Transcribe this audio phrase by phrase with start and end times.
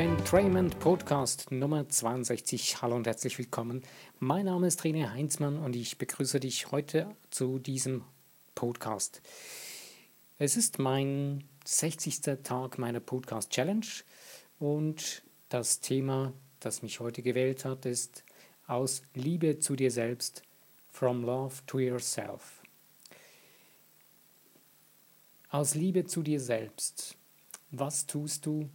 [0.00, 2.80] Entrainment Podcast Nummer 62.
[2.80, 3.82] Hallo und herzlich willkommen.
[4.18, 8.02] Mein Name ist René Heinzmann und ich begrüße dich heute zu diesem
[8.54, 9.20] Podcast.
[10.38, 12.22] Es ist mein 60.
[12.42, 13.84] Tag meiner Podcast Challenge
[14.58, 18.24] und das Thema, das mich heute gewählt hat, ist
[18.66, 20.42] aus Liebe zu dir selbst,
[20.88, 22.62] from love to yourself.
[25.50, 27.18] Aus Liebe zu dir selbst.
[27.70, 28.70] Was tust du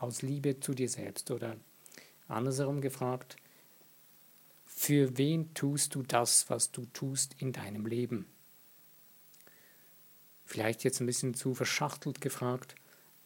[0.00, 1.30] aus Liebe zu dir selbst?
[1.30, 1.56] Oder
[2.26, 3.36] andersherum gefragt,
[4.64, 8.26] für wen tust du das, was du tust in deinem Leben?
[10.44, 12.74] Vielleicht jetzt ein bisschen zu verschachtelt gefragt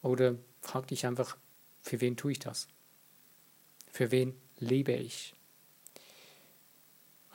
[0.02, 1.38] oder frag dich einfach,
[1.80, 2.68] für wen tue ich das?
[3.90, 5.34] Für wen lebe ich?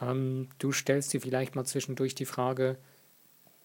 [0.02, 2.78] Ähm, du stellst dir vielleicht mal zwischendurch die Frage,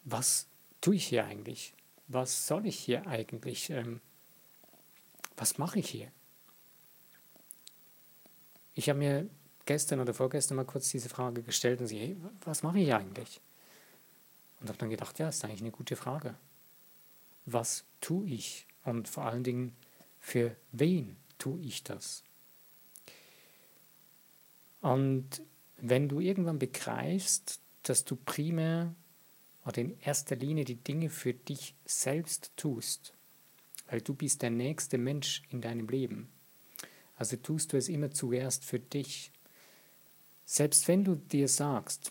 [0.05, 0.47] was
[0.81, 1.75] tue ich hier eigentlich?
[2.07, 3.71] Was soll ich hier eigentlich?
[3.71, 4.01] Ähm,
[5.37, 6.11] was mache ich hier?
[8.75, 9.29] Ich habe mir
[9.67, 13.41] gestern oder vorgestern mal kurz diese Frage gestellt und sie, hey, was mache ich eigentlich?
[14.61, 16.35] Und habe dann gedacht, ja, ist eigentlich eine gute Frage.
[17.47, 18.67] Was tue ich?
[18.85, 19.77] Und vor allen Dingen,
[20.21, 22.23] für wen tue ich das?
[24.81, 25.43] Und
[25.79, 28.95] wenn du irgendwann begreifst, dass du primär
[29.65, 33.14] oder in erster Linie die Dinge für dich selbst tust,
[33.95, 36.29] weil du bist der nächste Mensch in deinem Leben.
[37.15, 39.31] Also tust du es immer zuerst für dich.
[40.45, 42.11] Selbst wenn du dir sagst,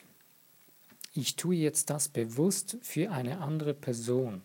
[1.14, 4.44] ich tue jetzt das bewusst für eine andere Person,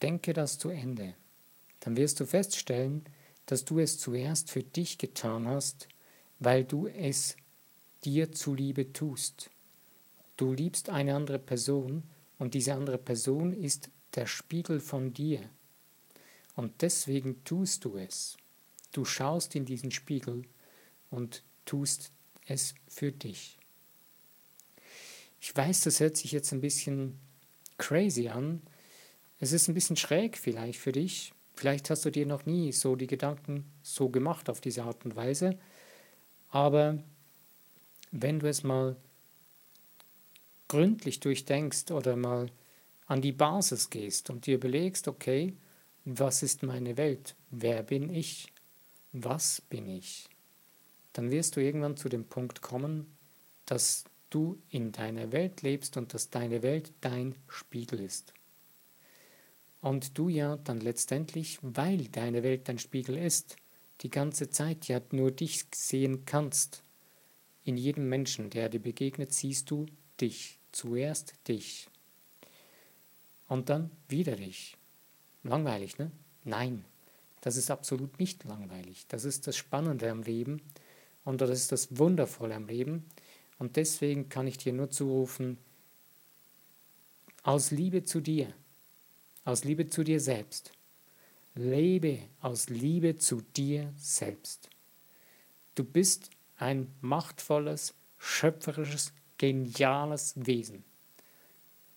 [0.00, 1.14] denke das zu Ende.
[1.80, 3.02] Dann wirst du feststellen,
[3.46, 5.88] dass du es zuerst für dich getan hast,
[6.38, 7.36] weil du es
[8.04, 9.50] dir zuliebe tust.
[10.36, 12.04] Du liebst eine andere Person
[12.38, 15.50] und diese andere Person ist der Spiegel von dir.
[16.56, 18.36] Und deswegen tust du es.
[18.92, 20.42] Du schaust in diesen Spiegel
[21.10, 22.10] und tust
[22.46, 23.58] es für dich.
[25.40, 27.20] Ich weiß, das hört sich jetzt ein bisschen
[27.78, 28.62] crazy an.
[29.38, 31.32] Es ist ein bisschen schräg vielleicht für dich.
[31.54, 35.14] Vielleicht hast du dir noch nie so die Gedanken so gemacht auf diese Art und
[35.14, 35.58] Weise.
[36.48, 37.02] Aber
[38.12, 38.96] wenn du es mal
[40.68, 42.50] gründlich durchdenkst oder mal
[43.06, 45.54] an die Basis gehst und dir überlegst, okay,
[46.08, 47.34] was ist meine Welt?
[47.50, 48.52] Wer bin ich?
[49.12, 50.28] Was bin ich?
[51.12, 53.16] Dann wirst du irgendwann zu dem Punkt kommen,
[53.64, 58.32] dass du in deiner Welt lebst und dass deine Welt dein Spiegel ist.
[59.80, 63.56] Und du ja dann letztendlich, weil deine Welt dein Spiegel ist,
[64.02, 66.84] die ganze Zeit ja nur dich sehen kannst.
[67.64, 69.86] In jedem Menschen, der dir begegnet, siehst du
[70.20, 71.88] dich, zuerst dich.
[73.48, 74.75] Und dann wieder dich.
[75.46, 76.10] Langweilig, ne?
[76.44, 76.84] Nein,
[77.40, 79.06] das ist absolut nicht langweilig.
[79.08, 80.62] Das ist das Spannende am Leben
[81.24, 83.04] und das ist das Wundervolle am Leben.
[83.58, 85.58] Und deswegen kann ich dir nur zurufen,
[87.42, 88.52] aus Liebe zu dir,
[89.44, 90.72] aus Liebe zu dir selbst,
[91.54, 94.68] lebe aus Liebe zu dir selbst.
[95.76, 100.84] Du bist ein machtvolles, schöpferisches, geniales Wesen.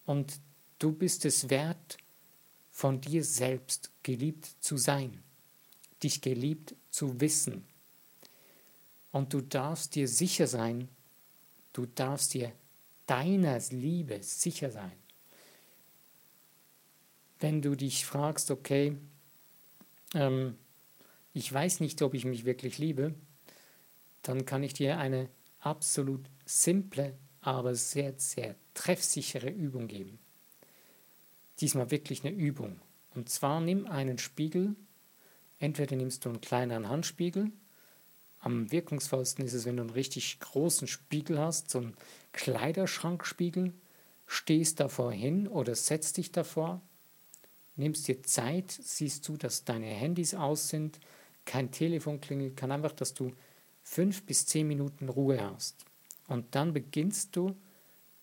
[0.06, 0.40] Und
[0.78, 1.98] du bist es wert,
[2.80, 5.22] von dir selbst geliebt zu sein,
[6.02, 7.68] dich geliebt zu wissen.
[9.12, 10.88] Und du darfst dir sicher sein,
[11.74, 12.54] du darfst dir
[13.06, 14.94] deiner Liebe sicher sein.
[17.40, 18.96] Wenn du dich fragst, okay,
[20.14, 20.56] ähm,
[21.34, 23.14] ich weiß nicht, ob ich mich wirklich liebe,
[24.22, 25.28] dann kann ich dir eine
[25.60, 30.18] absolut simple, aber sehr, sehr treffsichere Übung geben
[31.62, 32.80] diesmal wirklich eine Übung.
[33.16, 34.76] Und zwar nimm einen Spiegel,
[35.58, 37.52] entweder nimmst du einen kleineren Handspiegel,
[38.40, 41.98] am wirkungsvollsten ist es, wenn du einen richtig großen Spiegel hast, so einen
[42.32, 43.74] Kleiderschrankspiegel,
[44.28, 46.82] stehst davor hin oder setzt dich davor,
[47.76, 51.00] nimmst dir Zeit, siehst du, dass deine Handys aus sind,
[51.46, 53.34] kein Telefon klingelt, kann einfach, dass du
[53.84, 55.84] fünf bis zehn Minuten Ruhe hast.
[56.28, 57.56] Und dann beginnst du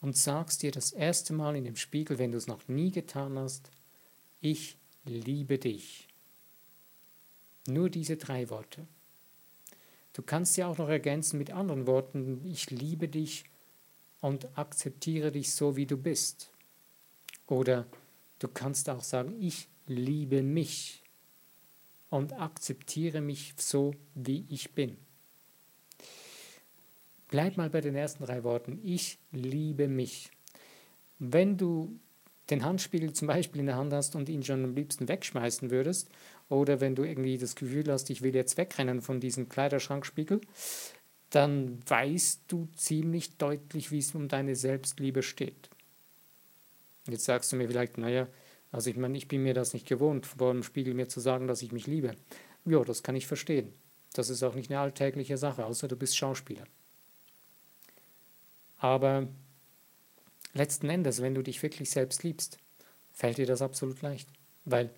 [0.06, 3.36] und sagst dir das erste Mal in dem Spiegel, wenn du es noch nie getan
[3.36, 3.72] hast,
[4.40, 6.06] ich liebe dich.
[7.66, 8.86] Nur diese drei Worte.
[10.12, 13.46] Du kannst sie auch noch ergänzen mit anderen Worten, ich liebe dich
[14.20, 16.52] und akzeptiere dich so, wie du bist.
[17.48, 17.84] Oder
[18.38, 21.02] du kannst auch sagen, ich liebe mich
[22.10, 24.98] und akzeptiere mich so, wie ich bin.
[27.36, 28.80] Bleib mal bei den ersten drei Worten.
[28.82, 30.30] Ich liebe mich.
[31.18, 32.00] Wenn du
[32.48, 36.08] den Handspiegel zum Beispiel in der Hand hast und ihn schon am liebsten wegschmeißen würdest,
[36.48, 40.40] oder wenn du irgendwie das Gefühl hast, ich will jetzt wegrennen von diesem Kleiderschrankspiegel,
[41.28, 45.68] dann weißt du ziemlich deutlich, wie es um deine Selbstliebe steht.
[47.06, 48.28] Jetzt sagst du mir vielleicht, naja,
[48.72, 51.48] also ich meine, ich bin mir das nicht gewohnt, vor dem Spiegel mir zu sagen,
[51.48, 52.14] dass ich mich liebe.
[52.64, 53.74] Ja, das kann ich verstehen.
[54.14, 56.64] Das ist auch nicht eine alltägliche Sache, außer du bist Schauspieler.
[58.78, 59.28] Aber
[60.54, 62.58] letzten Endes, wenn du dich wirklich selbst liebst,
[63.12, 64.28] fällt dir das absolut leicht,
[64.64, 64.90] weil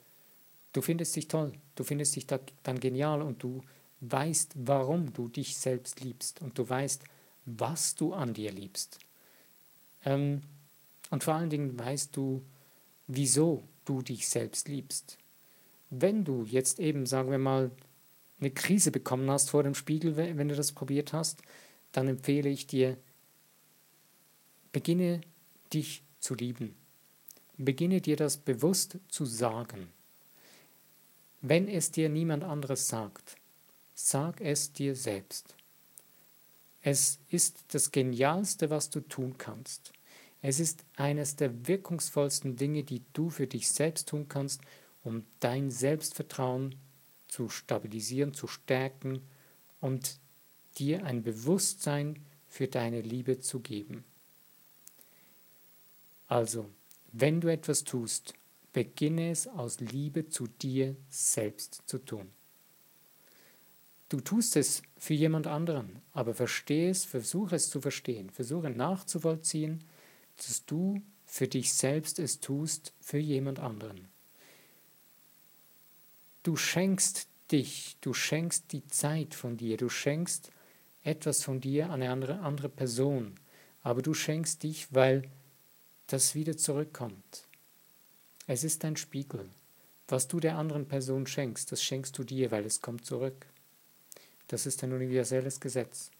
[0.72, 3.62] du findest dich toll, du findest dich dann genial und du
[4.00, 7.02] weißt, warum du dich selbst liebst und du weißt,
[7.44, 8.98] was du an dir liebst.
[10.04, 10.42] Ähm,
[11.10, 12.42] und vor allen Dingen weißt du,
[13.06, 15.18] wieso du dich selbst liebst.
[15.90, 17.70] Wenn du jetzt eben, sagen wir mal,
[18.40, 21.42] eine Krise bekommen hast vor dem Spiegel, wenn du das probiert hast,
[21.92, 22.98] dann empfehle ich dir,
[24.78, 25.22] beginne
[25.72, 26.76] dich zu lieben.
[27.56, 29.88] Beginne dir das bewusst zu sagen.
[31.40, 33.34] Wenn es dir niemand anderes sagt,
[33.96, 35.56] sag es dir selbst.
[36.80, 39.92] Es ist das Genialste, was du tun kannst.
[40.42, 44.60] Es ist eines der wirkungsvollsten Dinge, die du für dich selbst tun kannst,
[45.02, 46.76] um dein Selbstvertrauen
[47.26, 49.22] zu stabilisieren, zu stärken
[49.80, 50.20] und
[50.78, 54.04] dir ein Bewusstsein für deine Liebe zu geben.
[56.28, 56.70] Also,
[57.12, 58.34] wenn du etwas tust,
[58.72, 62.30] beginne es aus Liebe zu dir selbst zu tun.
[64.10, 69.84] Du tust es für jemand anderen, aber verstehe es, versuche es zu verstehen, versuche nachzuvollziehen,
[70.36, 74.08] dass du für dich selbst es tust für jemand anderen.
[76.42, 80.50] Du schenkst dich, du schenkst die Zeit von dir, du schenkst
[81.02, 83.34] etwas von dir an eine andere, andere Person,
[83.82, 85.30] aber du schenkst dich, weil
[86.08, 87.46] das wieder zurückkommt.
[88.46, 89.48] Es ist ein Spiegel.
[90.08, 93.46] Was du der anderen Person schenkst, das schenkst du dir, weil es kommt zurück.
[94.48, 96.10] Das ist ein universelles Gesetz.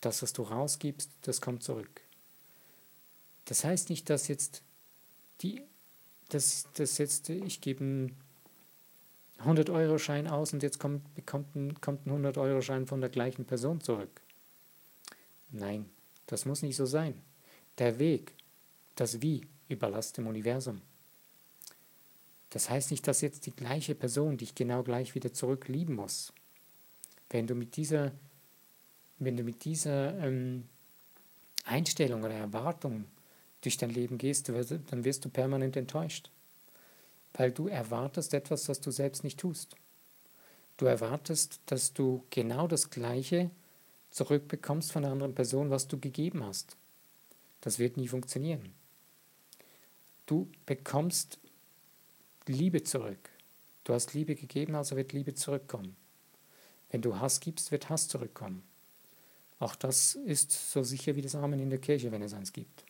[0.00, 2.00] Das, was du rausgibst, das kommt zurück.
[3.44, 4.62] Das heißt nicht, dass jetzt
[5.42, 5.62] die,
[6.30, 8.16] dass, dass jetzt ich gebe einen
[9.40, 14.22] 100-Euro-Schein aus und jetzt kommt, kommt ein, kommt ein 100-Euro-Schein von der gleichen Person zurück.
[15.50, 15.90] Nein,
[16.26, 17.20] das muss nicht so sein.
[17.80, 18.34] Der Weg,
[18.94, 20.82] das Wie überlasst dem Universum.
[22.50, 26.34] Das heißt nicht, dass jetzt die gleiche Person dich genau gleich wieder zurück lieben muss.
[27.30, 28.12] Wenn du mit dieser,
[29.18, 30.68] wenn du mit dieser ähm,
[31.64, 33.06] Einstellung oder Erwartung
[33.62, 36.30] durch dein Leben gehst, dann wirst du permanent enttäuscht.
[37.32, 39.74] Weil du erwartest etwas, was du selbst nicht tust.
[40.76, 43.50] Du erwartest, dass du genau das Gleiche
[44.10, 46.76] zurückbekommst von der anderen Person, was du gegeben hast.
[47.60, 48.72] Das wird nie funktionieren.
[50.26, 51.38] Du bekommst
[52.46, 53.30] Liebe zurück.
[53.84, 55.96] Du hast Liebe gegeben, also wird Liebe zurückkommen.
[56.90, 58.62] Wenn du Hass gibst, wird Hass zurückkommen.
[59.58, 62.84] Auch das ist so sicher wie das Amen in der Kirche, wenn es eins gibt.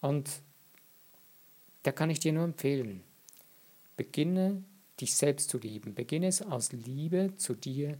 [0.00, 0.28] Und
[1.82, 3.02] da kann ich dir nur empfehlen,
[3.96, 4.64] beginne
[5.00, 5.94] dich selbst zu lieben.
[5.94, 7.98] Beginne es aus Liebe zu dir,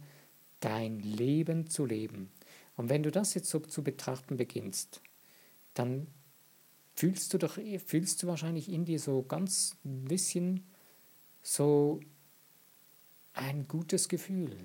[0.60, 2.30] dein Leben zu leben.
[2.76, 5.00] Und wenn du das jetzt so zu betrachten beginnst,
[5.74, 6.06] dann
[6.94, 10.64] fühlst du doch, fühlst du wahrscheinlich in dir so ganz ein bisschen
[11.42, 12.00] so
[13.34, 14.56] ein gutes Gefühl.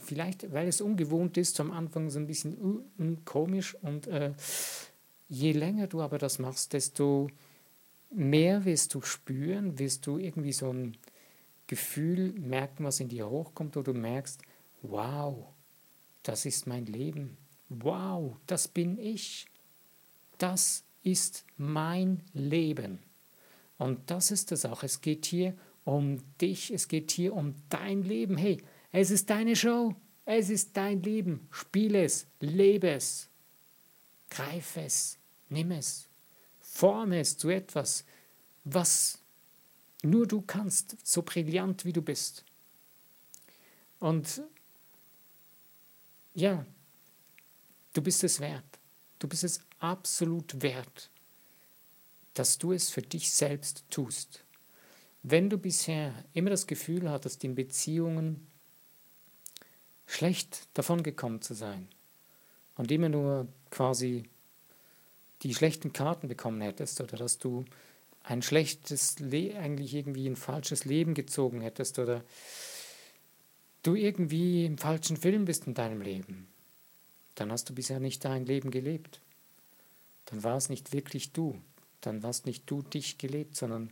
[0.00, 4.32] Vielleicht, weil es ungewohnt ist, am Anfang so ein bisschen uh, uh, komisch und äh,
[5.28, 7.28] je länger du aber das machst, desto
[8.10, 10.96] mehr wirst du spüren, wirst du irgendwie so ein
[11.68, 14.42] Gefühl merken, was in dir hochkommt, wo du merkst,
[14.82, 15.46] wow,
[16.24, 17.36] das ist mein Leben,
[17.68, 19.46] wow, das bin ich,
[20.40, 22.98] das ist mein Leben.
[23.78, 24.82] Und das ist es auch.
[24.82, 25.54] Es geht hier
[25.84, 28.36] um dich, es geht hier um dein Leben.
[28.36, 29.94] Hey, es ist deine Show,
[30.24, 31.48] es ist dein Leben.
[31.50, 33.28] Spiel es, lebe es,
[34.28, 35.18] greif es,
[35.48, 36.08] nimm es,
[36.58, 38.04] forme es zu etwas,
[38.64, 39.18] was
[40.02, 42.44] nur du kannst, so brillant wie du bist.
[43.98, 44.42] Und
[46.34, 46.64] ja,
[47.92, 48.64] du bist es wert.
[49.18, 51.10] Du bist es absolut wert,
[52.34, 54.44] dass du es für dich selbst tust.
[55.22, 58.46] Wenn du bisher immer das Gefühl hattest, in Beziehungen
[60.06, 61.88] schlecht davongekommen zu sein
[62.76, 64.24] und immer nur quasi
[65.42, 67.64] die schlechten Karten bekommen hättest oder dass du
[68.22, 72.22] ein schlechtes, Le eigentlich irgendwie ein falsches Leben gezogen hättest oder
[73.82, 76.48] du irgendwie im falschen Film bist in deinem Leben,
[77.34, 79.20] dann hast du bisher nicht dein Leben gelebt.
[80.30, 81.60] Dann war es nicht wirklich du,
[82.00, 83.90] dann warst nicht du dich gelebt, sondern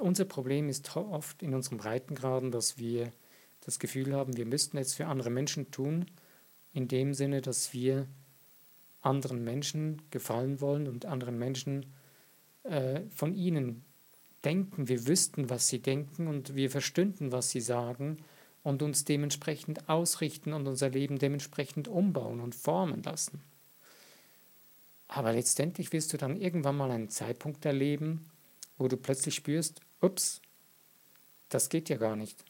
[0.00, 3.12] unser Problem ist oft in unseren Breitengraden, dass wir
[3.60, 6.06] das Gefühl haben, wir müssten jetzt für andere Menschen tun,
[6.72, 8.06] in dem Sinne, dass wir
[9.00, 11.86] anderen Menschen gefallen wollen und anderen Menschen
[12.64, 13.84] äh, von ihnen
[14.44, 18.18] denken, wir wüssten, was sie denken und wir verstünden, was sie sagen
[18.62, 23.40] und uns dementsprechend ausrichten und unser Leben dementsprechend umbauen und formen lassen.
[25.08, 28.30] Aber letztendlich wirst du dann irgendwann mal einen Zeitpunkt erleben,
[28.76, 30.40] wo du plötzlich spürst, ups,
[31.48, 32.44] das geht ja gar nicht.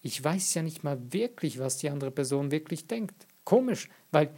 [0.00, 3.26] Ich weiß ja nicht mal wirklich, was die andere Person wirklich denkt.
[3.44, 4.34] Komisch, weil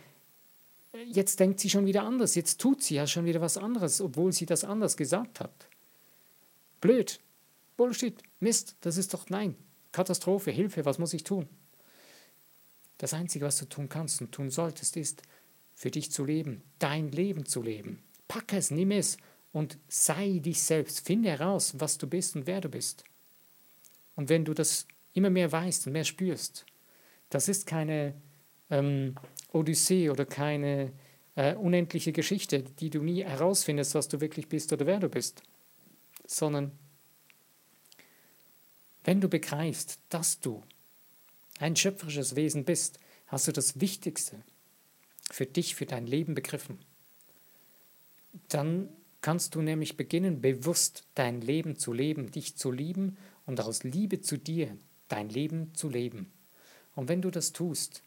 [1.06, 4.32] jetzt denkt sie schon wieder anders, jetzt tut sie ja schon wieder was anderes, obwohl
[4.32, 5.68] sie das anders gesagt hat.
[6.80, 7.20] Blöd,
[7.76, 9.56] Bullshit, Mist, das ist doch nein.
[9.92, 11.48] Katastrophe, Hilfe, was muss ich tun?
[12.98, 15.22] Das Einzige, was du tun kannst und tun solltest, ist,
[15.78, 18.02] für dich zu leben, dein Leben zu leben.
[18.26, 19.16] Pack es, nimm es
[19.52, 21.06] und sei dich selbst.
[21.06, 23.04] Finde heraus, was du bist und wer du bist.
[24.16, 26.66] Und wenn du das immer mehr weißt und mehr spürst,
[27.30, 28.14] das ist keine
[28.70, 29.14] ähm,
[29.52, 30.92] Odyssee oder keine
[31.36, 35.44] äh, unendliche Geschichte, die du nie herausfindest, was du wirklich bist oder wer du bist,
[36.26, 36.72] sondern
[39.04, 40.64] wenn du begreifst, dass du
[41.60, 44.42] ein schöpferisches Wesen bist, hast du das Wichtigste
[45.30, 46.78] für dich, für dein Leben begriffen.
[48.48, 48.88] Dann
[49.20, 53.16] kannst du nämlich beginnen, bewusst dein Leben zu leben, dich zu lieben
[53.46, 54.76] und aus Liebe zu dir
[55.08, 56.30] dein Leben zu leben.
[56.94, 58.02] Und wenn du das tust,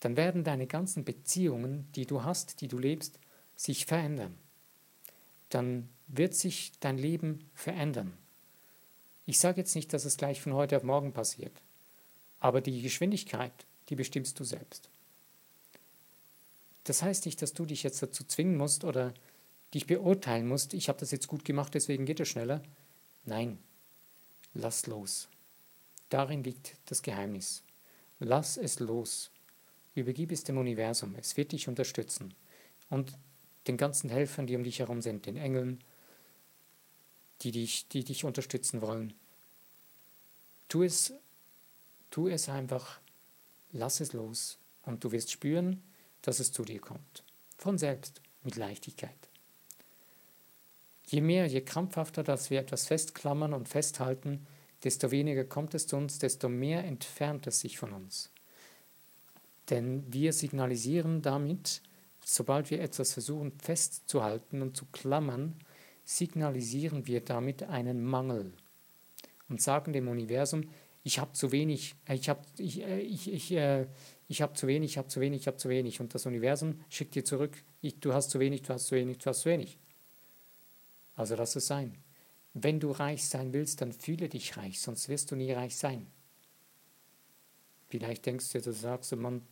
[0.00, 3.18] dann werden deine ganzen Beziehungen, die du hast, die du lebst,
[3.54, 4.34] sich verändern.
[5.50, 8.12] Dann wird sich dein Leben verändern.
[9.26, 11.52] Ich sage jetzt nicht, dass es gleich von heute auf morgen passiert,
[12.38, 13.52] aber die Geschwindigkeit,
[13.88, 14.88] die bestimmst du selbst.
[16.90, 19.14] Das heißt nicht, dass du dich jetzt dazu zwingen musst oder
[19.74, 22.64] dich beurteilen musst, ich habe das jetzt gut gemacht, deswegen geht es schneller.
[23.24, 23.58] Nein,
[24.54, 25.28] lass los.
[26.08, 27.62] Darin liegt das Geheimnis.
[28.18, 29.30] Lass es los.
[29.94, 31.14] Übergib es dem Universum.
[31.14, 32.34] Es wird dich unterstützen.
[32.88, 33.16] Und
[33.68, 35.84] den ganzen Helfern, die um dich herum sind, den Engeln,
[37.42, 39.12] die dich, die dich unterstützen wollen.
[40.66, 41.14] Tu es,
[42.10, 42.98] tu es einfach,
[43.70, 45.84] lass es los und du wirst spüren,
[46.22, 47.24] dass es zu dir kommt.
[47.56, 49.28] Von selbst, mit Leichtigkeit.
[51.06, 54.46] Je mehr, je krampfhafter, dass wir etwas festklammern und festhalten,
[54.84, 58.30] desto weniger kommt es zu uns, desto mehr entfernt es sich von uns.
[59.68, 61.82] Denn wir signalisieren damit,
[62.24, 65.56] sobald wir etwas versuchen festzuhalten und zu klammern,
[66.04, 68.52] signalisieren wir damit einen Mangel
[69.48, 70.64] und sagen dem Universum,
[71.02, 73.86] ich habe zu wenig, ich habe ich, äh, ich, ich, äh,
[74.28, 76.00] ich hab zu wenig, ich habe zu wenig, ich habe zu wenig.
[76.00, 79.18] Und das Universum schickt dir zurück, ich, du hast zu wenig, du hast zu wenig,
[79.18, 79.78] du hast zu wenig.
[81.14, 81.96] Also lass es sein.
[82.52, 86.06] Wenn du reich sein willst, dann fühle dich reich, sonst wirst du nie reich sein.
[87.88, 89.42] Vielleicht denkst du, du sagst, Mann,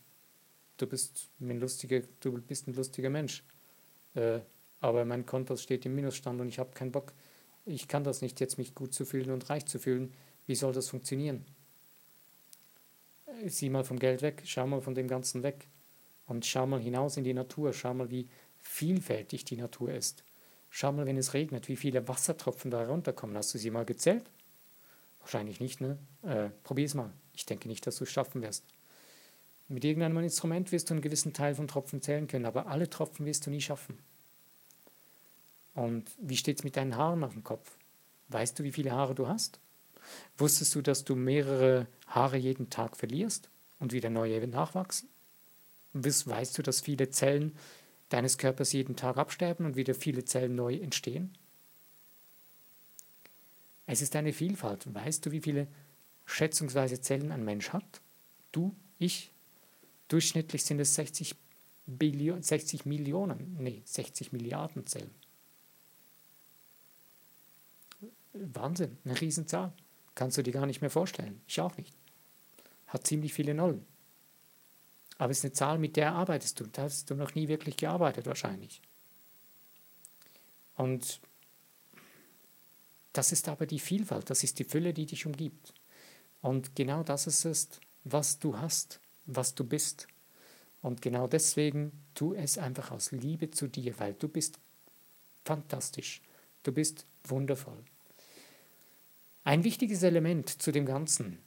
[0.76, 3.44] du bist ein lustiger, du bist ein lustiger Mensch.
[4.14, 4.40] Äh,
[4.80, 7.12] aber mein Konto steht im Minusstand und ich habe keinen Bock.
[7.64, 10.14] Ich kann das nicht, jetzt mich gut zu fühlen und reich zu fühlen.
[10.48, 11.44] Wie soll das funktionieren?
[13.26, 15.68] Äh, sieh mal vom Geld weg, schau mal von dem Ganzen weg
[16.26, 20.24] und schau mal hinaus in die Natur, schau mal, wie vielfältig die Natur ist.
[20.70, 23.36] Schau mal, wenn es regnet, wie viele Wassertropfen da runterkommen.
[23.36, 24.24] Hast du sie mal gezählt?
[25.20, 25.98] Wahrscheinlich nicht, ne?
[26.22, 27.12] Äh, Probier es mal.
[27.34, 28.64] Ich denke nicht, dass du es schaffen wirst.
[29.68, 33.26] Mit irgendeinem Instrument wirst du einen gewissen Teil von Tropfen zählen können, aber alle Tropfen
[33.26, 33.98] wirst du nie schaffen.
[35.74, 37.76] Und wie steht es mit deinen Haaren auf dem Kopf?
[38.28, 39.60] Weißt du, wie viele Haare du hast?
[40.36, 45.08] Wusstest du, dass du mehrere Haare jeden Tag verlierst und wieder neue nachwachsen?
[45.92, 47.56] Weißt du, dass viele Zellen
[48.08, 51.32] deines Körpers jeden Tag absterben und wieder viele Zellen neu entstehen?
[53.86, 54.92] Es ist eine Vielfalt.
[54.92, 55.66] Weißt du, wie viele
[56.26, 58.02] schätzungsweise Zellen ein Mensch hat?
[58.52, 59.32] Du, ich,
[60.08, 61.34] Durchschnittlich sind es 60,
[61.86, 65.14] Billion, 60 Millionen, nee, 60 Milliarden Zellen.
[68.32, 69.72] Wahnsinn, eine Riesenzahl.
[70.18, 71.40] Kannst du dir gar nicht mehr vorstellen.
[71.46, 71.94] Ich auch nicht.
[72.88, 73.86] Hat ziemlich viele Nullen.
[75.16, 76.64] Aber es ist eine Zahl, mit der arbeitest du.
[76.66, 78.82] Da hast du noch nie wirklich gearbeitet wahrscheinlich.
[80.74, 81.20] Und
[83.12, 85.74] das ist aber die Vielfalt, das ist die Fülle, die dich umgibt.
[86.40, 87.68] Und genau das ist es,
[88.04, 90.08] was du hast was du bist.
[90.82, 94.58] Und genau deswegen tu es einfach aus Liebe zu dir, weil du bist
[95.44, 96.22] fantastisch.
[96.62, 97.84] Du bist wundervoll.
[99.44, 101.38] Ein wichtiges Element zu dem Ganzen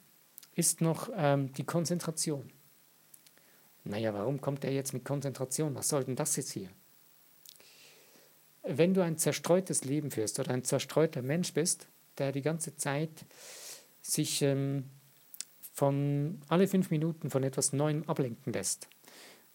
[0.54, 2.50] ist noch ähm, die Konzentration.
[3.84, 5.74] Naja, warum kommt er jetzt mit Konzentration?
[5.74, 6.68] Was soll denn das jetzt hier?
[8.62, 13.10] wenn du ein zerstreutes Leben führst oder ein zerstreuter Mensch bist, der die ganze Zeit
[14.00, 14.84] sich ähm,
[15.72, 18.88] von alle fünf Minuten von etwas Neuem ablenken lässt.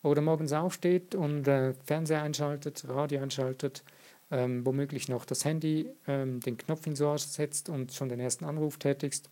[0.04, 3.84] Oder morgens aufsteht und äh, Fernseher einschaltet, Radio einschaltet,
[4.32, 8.46] ähm, womöglich noch das Handy, ähm, den Knopf ins Ohr setzt und schon den ersten
[8.46, 9.30] Anruf tätigst.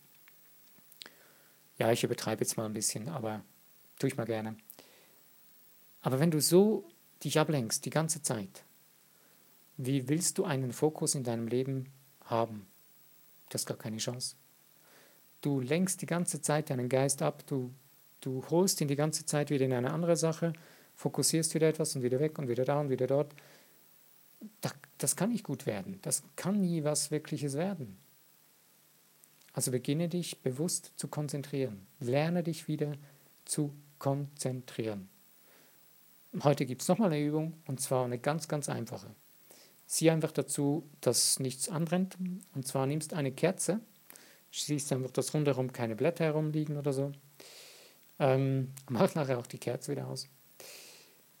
[1.78, 3.42] Ja, ich übertreibe jetzt mal ein bisschen, aber
[3.98, 4.56] tue ich mal gerne.
[6.00, 6.88] Aber wenn du so
[7.22, 8.64] dich ablenkst die ganze Zeit,
[9.76, 11.88] wie willst du einen Fokus in deinem Leben
[12.24, 12.66] haben?
[13.50, 14.36] Das ist gar keine Chance.
[15.42, 17.72] Du lenkst die ganze Zeit deinen Geist ab, du,
[18.20, 20.54] du holst ihn die ganze Zeit wieder in eine andere Sache,
[20.94, 23.34] fokussierst wieder etwas und wieder weg und wieder da und wieder dort.
[24.98, 25.98] Das kann nicht gut werden.
[26.02, 27.98] Das kann nie was Wirkliches werden.
[29.52, 31.86] Also beginne dich bewusst zu konzentrieren.
[32.00, 32.92] Lerne dich wieder
[33.44, 35.08] zu konzentrieren.
[36.42, 39.14] Heute gibt es nochmal eine Übung und zwar eine ganz, ganz einfache.
[39.86, 42.18] Sieh einfach dazu, dass nichts anbrennt.
[42.54, 43.80] Und zwar nimmst eine Kerze,
[44.50, 47.12] siehst einfach, dass rundherum keine Blätter herumliegen oder so.
[48.18, 50.28] Ähm, mach nachher auch die Kerze wieder aus.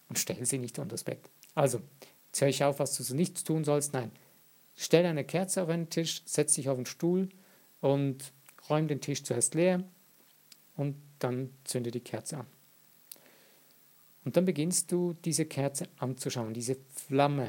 [0.08, 1.28] Und stell sie nicht unter das Bett.
[1.54, 1.80] Also,
[2.36, 3.94] jetzt höre ich auf, was du so nichts tun sollst.
[3.94, 4.10] Nein,
[4.74, 7.30] stell eine Kerze auf einen Tisch, setz dich auf einen Stuhl
[7.80, 8.32] und
[8.68, 9.82] räum den Tisch zuerst leer
[10.76, 12.46] und dann zünde die Kerze an.
[14.26, 17.48] Und dann beginnst du diese Kerze anzuschauen, diese Flamme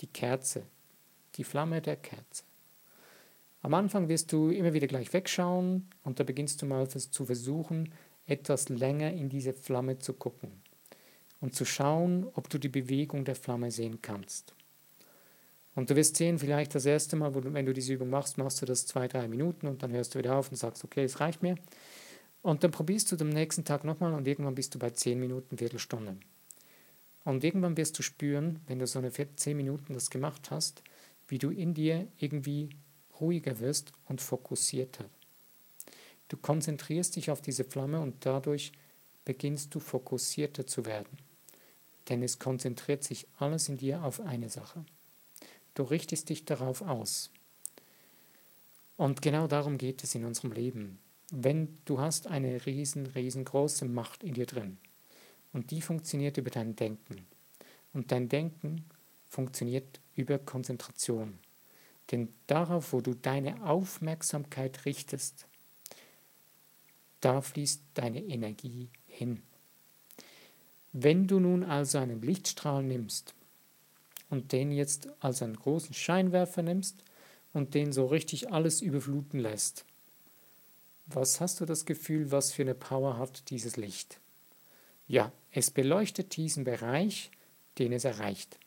[0.00, 0.62] die Kerze,
[1.34, 2.44] die Flamme der Kerze.
[3.60, 7.92] Am Anfang wirst du immer wieder gleich wegschauen und da beginnst du mal zu versuchen,
[8.26, 10.62] etwas länger in diese Flamme zu gucken
[11.42, 14.54] und zu schauen, ob du die Bewegung der Flamme sehen kannst.
[15.74, 18.66] Und du wirst sehen, vielleicht das erste Mal, wenn du diese Übung machst, machst du
[18.66, 21.42] das zwei, drei Minuten und dann hörst du wieder auf und sagst, okay, es reicht
[21.42, 21.56] mir.
[22.40, 25.58] Und dann probierst du am nächsten Tag nochmal und irgendwann bist du bei zehn Minuten,
[25.58, 26.16] Viertelstunde.
[27.24, 30.82] Und irgendwann wirst du spüren, wenn du so eine 10 Minuten das gemacht hast,
[31.28, 32.70] wie du in dir irgendwie
[33.20, 35.04] ruhiger wirst und fokussierter.
[36.28, 38.72] Du konzentrierst dich auf diese Flamme und dadurch
[39.24, 41.18] beginnst du fokussierter zu werden.
[42.08, 44.84] Denn es konzentriert sich alles in dir auf eine Sache.
[45.74, 47.30] Du richtest dich darauf aus.
[48.96, 50.98] Und genau darum geht es in unserem Leben.
[51.30, 54.78] Wenn du hast eine riesen, riesengroße Macht in dir drin,
[55.52, 57.26] und die funktioniert über dein Denken.
[57.92, 58.84] Und dein Denken
[59.28, 61.38] funktioniert über Konzentration.
[62.10, 65.46] Denn darauf, wo du deine Aufmerksamkeit richtest,
[67.20, 69.42] da fließt deine Energie hin.
[70.92, 73.34] Wenn du nun also einen Lichtstrahl nimmst
[74.28, 77.02] und den jetzt als einen großen Scheinwerfer nimmst
[77.52, 79.86] und den so richtig alles überfluten lässt,
[81.06, 84.20] was hast du das Gefühl, was für eine Power hat dieses Licht?
[85.08, 87.30] Ja, es beleuchtet diesen Bereich,
[87.78, 88.58] den es erreicht.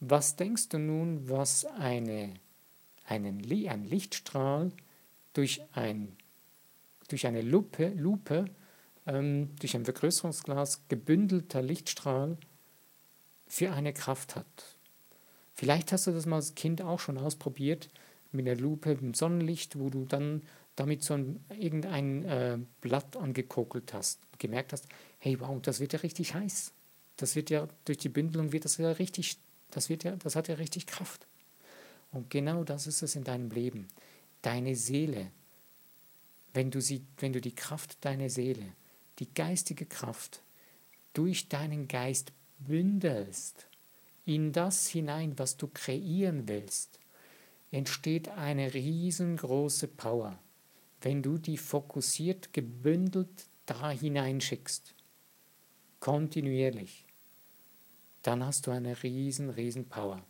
[0.00, 2.34] Was denkst du nun, was eine,
[3.04, 4.72] einen, ein Lichtstrahl
[5.32, 6.16] durch, ein,
[7.08, 8.44] durch eine Lupe, Lupe
[9.08, 12.36] ähm, durch ein Vergrößerungsglas gebündelter Lichtstrahl
[13.48, 14.76] für eine Kraft hat?
[15.54, 17.88] Vielleicht hast du das mal als Kind auch schon ausprobiert
[18.30, 20.42] mit einer Lupe im Sonnenlicht, wo du dann
[20.76, 24.86] damit so ein, irgendein äh, Blatt angekokelt hast, gemerkt hast,
[25.18, 26.72] hey wow, das wird ja richtig heiß.
[27.16, 29.38] Das wird ja, durch die Bündelung wird das ja richtig,
[29.72, 31.26] das wird ja, das hat ja richtig Kraft.
[32.12, 33.88] Und genau das ist es in deinem Leben.
[34.42, 35.32] Deine Seele,
[36.54, 38.64] wenn du, sie, wenn du die Kraft deiner Seele,
[39.18, 40.42] die geistige Kraft,
[41.12, 43.66] durch deinen Geist bündelst,
[44.24, 47.00] in das hinein, was du kreieren willst,
[47.70, 50.38] entsteht eine riesengroße Power
[51.02, 54.94] wenn du die fokussiert gebündelt da hineinschickst,
[56.00, 57.04] kontinuierlich,
[58.22, 60.22] dann hast du eine riesen, riesen Power.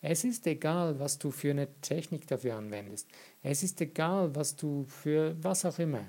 [0.00, 3.08] Es ist egal, was du für eine Technik dafür anwendest.
[3.42, 6.04] Es ist egal, was du für was auch immer.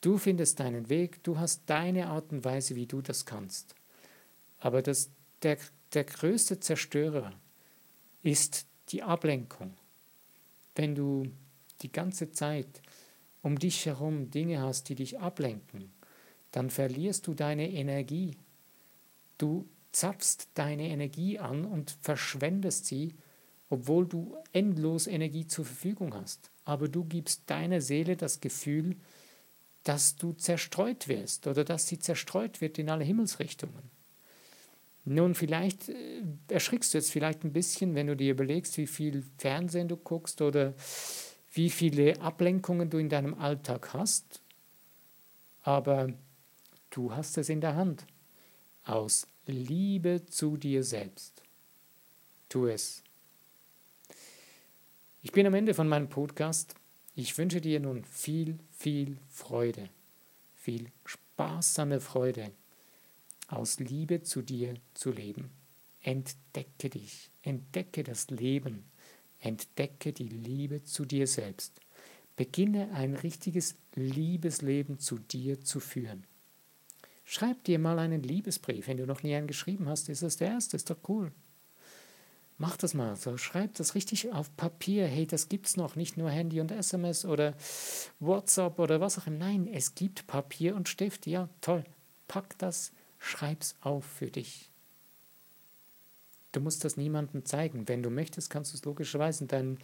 [0.00, 3.74] Du findest deinen Weg, du hast deine Art und Weise, wie du das kannst.
[4.60, 5.10] Aber das,
[5.42, 5.58] der,
[5.92, 7.32] der größte Zerstörer
[8.22, 9.74] ist die Ablenkung.
[10.74, 11.26] Wenn du
[11.82, 12.80] die ganze Zeit
[13.42, 15.90] um dich herum Dinge hast, die dich ablenken,
[16.52, 18.36] dann verlierst du deine Energie.
[19.36, 23.14] Du zapfst deine Energie an und verschwendest sie,
[23.70, 26.50] obwohl du endlos Energie zur Verfügung hast.
[26.64, 28.96] Aber du gibst deiner Seele das Gefühl,
[29.88, 33.90] dass du zerstreut wirst oder dass sie zerstreut wird in alle Himmelsrichtungen.
[35.06, 39.24] Nun, vielleicht äh, erschrickst du jetzt vielleicht ein bisschen, wenn du dir überlegst, wie viel
[39.38, 40.74] Fernsehen du guckst oder
[41.52, 44.42] wie viele Ablenkungen du in deinem Alltag hast,
[45.62, 46.12] aber
[46.90, 48.04] du hast es in der Hand.
[48.84, 51.42] Aus Liebe zu dir selbst.
[52.50, 53.02] tu es.
[55.22, 56.74] Ich bin am Ende von meinem Podcast.
[57.14, 59.88] Ich wünsche dir nun viel, viel Freude,
[60.54, 62.52] viel sparsame Freude,
[63.48, 65.50] aus Liebe zu dir zu leben.
[66.00, 68.84] Entdecke dich, entdecke das Leben,
[69.40, 71.80] entdecke die Liebe zu dir selbst.
[72.36, 76.24] Beginne ein richtiges Liebesleben zu dir zu führen.
[77.24, 78.86] Schreib dir mal einen Liebesbrief.
[78.86, 81.32] Wenn du noch nie einen geschrieben hast, ist das der erste, ist doch cool.
[82.60, 85.06] Mach das mal so, schreib das richtig auf Papier.
[85.06, 87.54] Hey, das gibt's noch, nicht nur Handy und SMS oder
[88.18, 89.38] WhatsApp oder was auch immer.
[89.38, 91.28] Nein, es gibt Papier und Stift.
[91.28, 91.84] Ja, toll.
[92.26, 94.72] Pack das, schreib's auf für dich.
[96.50, 97.86] Du musst das niemandem zeigen.
[97.86, 99.78] Wenn du möchtest, kannst du es logischerweise dein,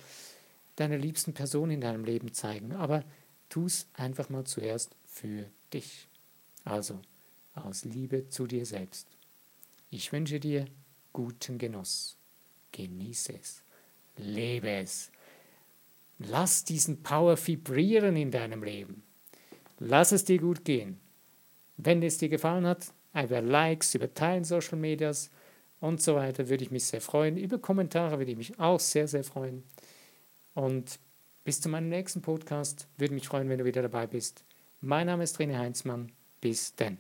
[0.75, 2.73] deiner liebsten Person in deinem Leben zeigen.
[2.73, 3.05] Aber
[3.51, 6.09] tu es einfach mal zuerst für dich.
[6.65, 7.01] Also
[7.55, 9.07] aus Liebe zu dir selbst.
[9.91, 10.65] Ich wünsche dir
[11.13, 12.17] guten Genuss.
[12.75, 13.63] Genieße es.
[14.17, 15.13] Lebe es.
[16.19, 19.05] Lass diesen Power vibrieren in deinem Leben.
[19.79, 20.99] Lass es dir gut gehen.
[21.77, 25.31] Wenn es dir gefallen hat, über Likes, über Teilen Social Medias
[25.81, 27.37] und so weiter würde ich mich sehr freuen.
[27.37, 29.63] Über Kommentare würde ich mich auch sehr, sehr freuen.
[30.55, 30.99] Und
[31.45, 34.45] bis zu meinem nächsten Podcast würde mich freuen, wenn du wieder dabei bist.
[34.81, 36.11] Mein Name ist René Heinzmann.
[36.41, 36.99] Bis denn.